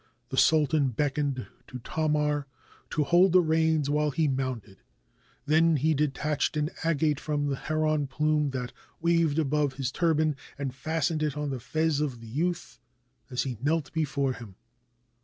The 0.29 0.37
sul 0.37 0.65
tan 0.65 0.87
beckoned 0.87 1.45
to 1.67 1.77
Thomar 1.77 2.47
to 2.89 3.03
hold 3.03 3.33
the 3.33 3.39
reins 3.39 3.87
while 3.87 4.09
he 4.09 4.27
mounted, 4.27 4.77
then 5.45 5.75
he 5.75 5.93
detached 5.93 6.57
an 6.57 6.71
agate 6.83 7.19
from 7.19 7.45
the 7.45 7.55
heron 7.55 8.07
plume 8.07 8.49
that 8.49 8.73
waved 8.99 9.37
above 9.37 9.73
his 9.73 9.91
turban, 9.91 10.35
and 10.57 10.73
fastened 10.73 11.21
it 11.21 11.37
on 11.37 11.51
the 11.51 11.59
fez 11.59 12.01
of 12.01 12.19
the 12.19 12.27
youth 12.27 12.79
as 13.29 13.43
he 13.43 13.59
knelt 13.61 13.93
before 13.93 14.33
him. 14.33 14.55